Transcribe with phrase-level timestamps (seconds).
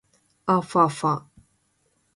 [0.47, 1.23] あふぁふぁ